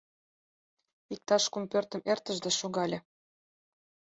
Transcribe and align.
Иктаж 1.13 1.43
кум 1.51 1.63
пӧртым 1.71 2.01
эртыш 2.11 2.37
да 2.43 2.49
шогале. 2.59 2.99